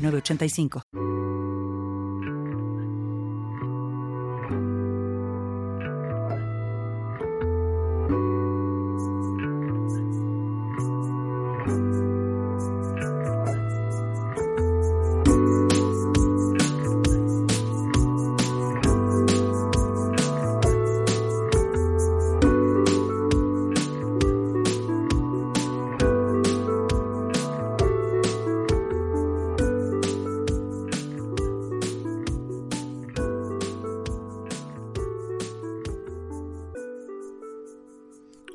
[0.00, 0.82] 985.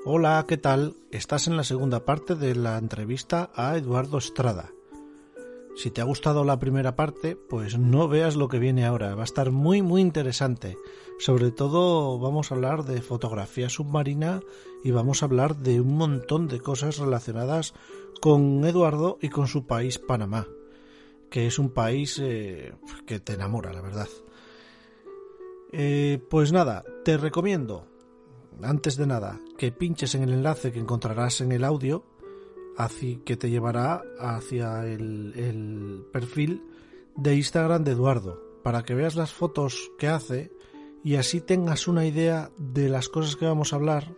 [0.07, 0.93] Hola, ¿qué tal?
[1.09, 4.71] Estás en la segunda parte de la entrevista a Eduardo Estrada.
[5.75, 9.23] Si te ha gustado la primera parte, pues no veas lo que viene ahora, va
[9.23, 10.77] a estar muy muy interesante.
[11.17, 14.41] Sobre todo vamos a hablar de fotografía submarina
[14.83, 17.73] y vamos a hablar de un montón de cosas relacionadas
[18.21, 20.47] con Eduardo y con su país Panamá,
[21.31, 22.75] que es un país eh,
[23.07, 24.09] que te enamora, la verdad.
[25.71, 27.94] Eh, pues nada, te recomiendo
[28.63, 32.03] antes de nada, que pinches en el enlace que encontrarás en el audio,
[32.77, 36.63] así que te llevará hacia el, perfil
[37.15, 40.51] de Instagram de Eduardo, para que veas las fotos que hace
[41.03, 44.15] y así tengas una idea de las cosas que vamos a hablar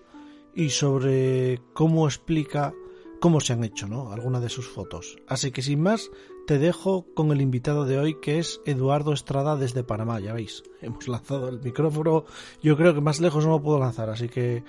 [0.55, 2.73] y sobre cómo explica
[3.19, 4.11] cómo se han hecho, ¿no?
[4.11, 5.17] Algunas de sus fotos.
[5.27, 6.11] Así que sin más,
[6.45, 10.63] te dejo con el invitado de hoy que es Eduardo Estrada desde Panamá, ya veis.
[10.81, 12.25] Hemos lanzado el micrófono,
[12.61, 14.63] yo creo que más lejos no lo puedo lanzar, así que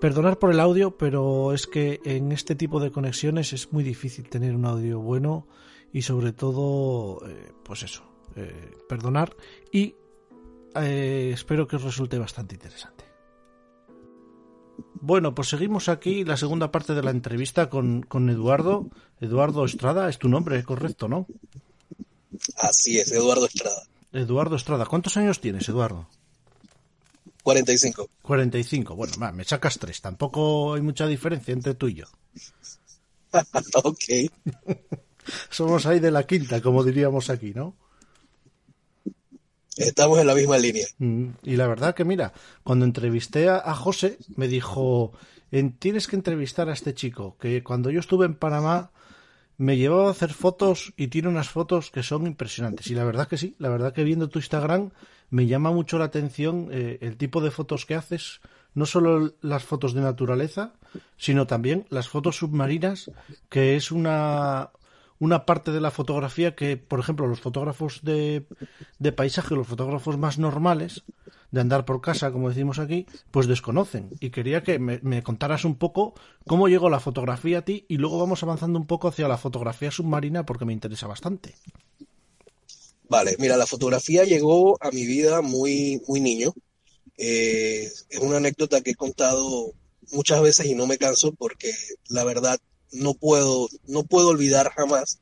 [0.00, 4.28] perdonar por el audio, pero es que en este tipo de conexiones es muy difícil
[4.28, 5.46] tener un audio bueno
[5.92, 8.04] y sobre todo, eh, pues eso,
[8.36, 9.36] eh, perdonar
[9.72, 9.96] y
[10.74, 13.09] eh, espero que os resulte bastante interesante.
[15.00, 18.88] Bueno, pues seguimos aquí la segunda parte de la entrevista con, Eduardo.
[19.20, 21.26] Eduardo Estrada, es tu nombre, correcto, ¿no?
[22.56, 23.82] Así es, Eduardo Estrada.
[24.12, 24.86] Eduardo Estrada.
[24.86, 26.08] ¿Cuántos años tienes, Eduardo?
[27.42, 28.10] 45.
[28.22, 28.94] 45.
[28.94, 30.00] Bueno, me sacas tres.
[30.00, 32.06] Tampoco hay mucha diferencia entre tú y yo.
[33.84, 34.30] ok.
[35.50, 37.74] Somos ahí de la quinta, como diríamos aquí, ¿no?
[39.80, 40.86] Estamos en la misma línea.
[40.98, 42.32] Mm, y la verdad que mira,
[42.62, 45.12] cuando entrevisté a, José, me dijo,
[45.78, 48.90] tienes que entrevistar a este chico, que cuando yo estuve en Panamá
[49.56, 52.86] me llevaba a hacer fotos y tiene unas fotos que son impresionantes.
[52.86, 54.90] Y la verdad que sí, la verdad que viendo tu Instagram
[55.28, 58.40] me llama mucho la atención eh, el tipo de fotos que haces,
[58.74, 60.72] no solo las fotos de naturaleza,
[61.16, 63.10] sino también las fotos submarinas,
[63.48, 64.70] que es una,
[65.20, 68.42] una parte de la fotografía que, por ejemplo, los fotógrafos de,
[69.14, 71.04] paisaje, los fotógrafos más normales,
[71.50, 74.08] de andar por casa, como decimos aquí, pues desconocen.
[74.18, 76.14] Y quería que me, contaras un poco
[76.46, 79.90] cómo llegó la fotografía a ti y luego vamos avanzando un poco hacia la fotografía
[79.90, 81.54] submarina porque me interesa bastante.
[83.08, 86.54] Vale, mira, la fotografía llegó a mi vida muy, muy niño.
[87.18, 89.74] Eh, es una anécdota que he contado
[90.12, 91.74] muchas veces y no me canso porque
[92.08, 92.58] la verdad
[92.92, 95.20] no puedo, no puedo olvidar jamás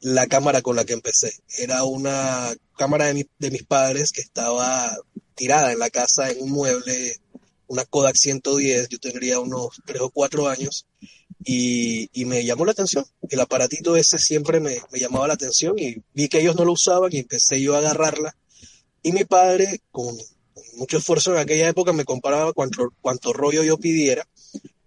[0.00, 1.32] la cámara con la que empecé.
[1.58, 4.96] Era una cámara de, de mis padres que estaba
[5.34, 7.20] tirada en la casa en un mueble,
[7.66, 10.86] una Kodak 110, yo tendría unos 3 o 4 años,
[11.44, 13.04] y, me llamó la atención.
[13.28, 17.10] El aparatito ese siempre me, llamaba la atención y vi que ellos no lo usaban
[17.12, 18.36] y empecé yo a agarrarla.
[19.02, 20.16] Y mi padre, con,
[20.74, 24.26] mucho esfuerzo en aquella época, me comparaba cuanto, cuanto rollo yo pidiera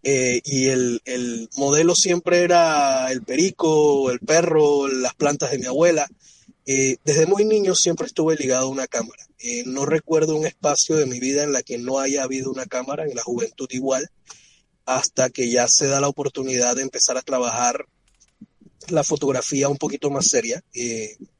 [0.03, 5.65] eh, y el, el, modelo siempre era el perico, el perro, las plantas de mi
[5.65, 6.07] abuela.
[6.65, 9.25] Eh, desde muy niño siempre estuve ligado a una cámara.
[9.39, 12.65] Eh, no recuerdo un espacio de mi vida en la que no haya habido una
[12.65, 14.09] cámara, en la juventud igual,
[14.85, 17.85] hasta que ya se da la oportunidad de empezar a trabajar
[18.89, 20.61] la fotografía un poquito más seria,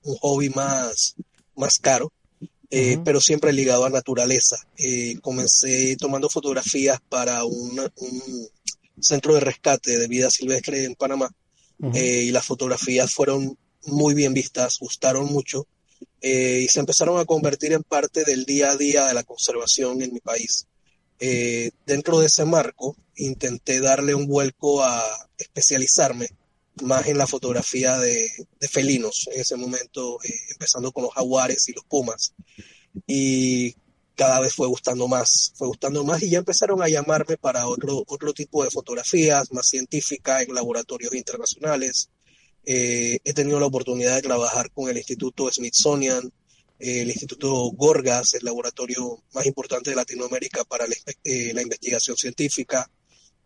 [0.03, 1.15] un hobby más,
[1.55, 2.13] más caro.
[3.03, 4.57] Pero siempre ligado a naturaleza.
[5.21, 7.79] comencé tomando fotografías para un
[8.99, 11.29] centro de rescate de vida silvestre en Panamá
[11.93, 15.67] eh, y las fotografías fueron muy bien vistas, gustaron mucho
[16.21, 20.01] eh, y se empezaron a convertir en parte del día a día de la conservación
[20.01, 20.67] en mi país.
[21.19, 25.03] Eh, dentro de ese marco intenté darle un vuelco a
[25.37, 26.29] especializarme
[26.81, 28.29] más en la fotografía de,
[28.69, 32.33] felinos en ese momento, eh, empezando con los jaguares y los pumas.
[33.07, 33.75] Y
[34.15, 38.03] cada vez fue gustando más, fue gustando más y ya empezaron a llamarme para otro,
[38.07, 42.09] otro tipo de fotografías, más científicas, en laboratorios internacionales.
[42.65, 46.31] Eh, he tenido la oportunidad de trabajar con el Instituto Smithsonian,
[46.79, 52.89] el Instituto Gorgas, el laboratorio más importante de Latinoamérica para la, eh, investigación científica.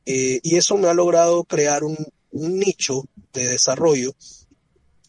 [0.06, 1.98] Eh, y eso me ha logrado crear un,
[2.38, 3.04] nicho
[3.34, 4.16] de desarrollo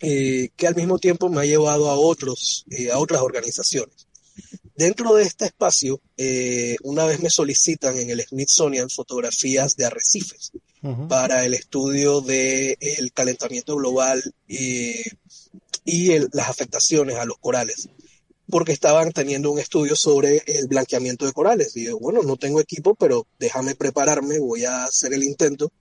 [0.01, 4.07] que al mismo tiempo me ha llevado a, otros, a otras organizaciones.
[4.77, 6.01] Dentro de este espacio,
[6.85, 10.53] una vez me solicitan en el Smithsonian fotografías de arrecifes
[11.09, 14.95] para el estudio del calentamiento global y,
[16.33, 17.89] las afectaciones a los corales,
[18.49, 21.77] porque estaban teniendo un estudio sobre el blanqueamiento de corales.
[21.77, 25.73] Y yo, bueno, no tengo equipo, pero déjame prepararme, voy a hacer el intento.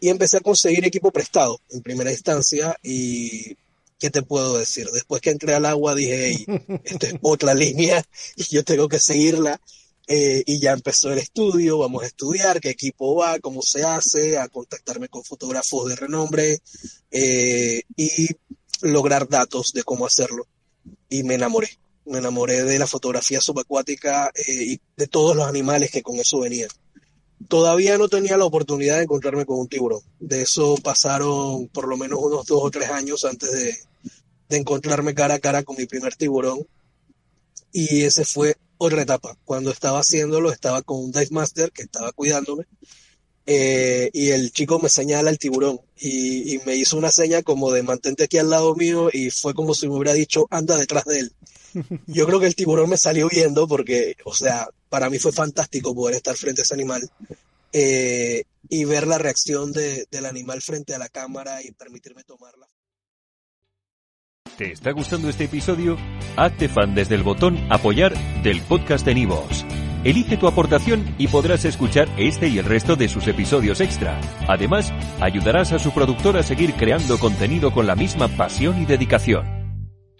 [0.00, 3.56] Y empecé a conseguir equipo prestado en primera instancia y
[3.98, 4.88] ¿qué te puedo decir?
[4.92, 6.46] Después que entré al agua dije, hey,
[6.84, 8.04] esta es otra línea
[8.36, 9.60] y yo tengo que seguirla.
[10.08, 14.38] Eh, y ya empezó el estudio, vamos a estudiar qué equipo va, cómo se hace,
[14.38, 16.60] a contactarme con fotógrafos de renombre
[17.10, 18.28] eh, y
[18.82, 20.46] lograr datos de cómo hacerlo.
[21.08, 21.70] Y me enamoré,
[22.04, 26.38] me enamoré de la fotografía subacuática eh, y de todos los animales que con eso
[26.38, 26.68] venían.
[27.48, 30.00] Todavía no tenía la oportunidad de encontrarme con un tiburón.
[30.18, 33.76] De eso pasaron por lo menos unos dos o tres años antes de,
[34.48, 36.66] de encontrarme cara a cara con mi primer tiburón.
[37.72, 39.36] Y ese fue otra etapa.
[39.44, 42.64] Cuando estaba haciéndolo, estaba con un dive master que estaba cuidándome.
[43.48, 47.84] Eh, y el chico me señala el tiburón y, me hizo una seña como de
[47.84, 51.20] mantente aquí al lado mío y fue como si me hubiera dicho anda detrás de
[51.20, 51.32] él.
[52.08, 55.94] Yo creo que el tiburón me salió viendo porque, o sea, para mí fue fantástico
[55.94, 57.06] poder estar frente a ese animal
[57.70, 62.66] eh, y ver la reacción del animal frente a la cámara y permitirme tomarla.
[64.56, 65.98] ¿Te está gustando este episodio?
[66.38, 69.66] Hazte fan desde el botón Apoyar del podcast de Nivos.
[70.02, 74.18] Elige tu aportación y podrás escuchar este y el resto de sus episodios extra.
[74.48, 79.55] Además, ayudarás a su productor a seguir creando contenido con la misma pasión y dedicación.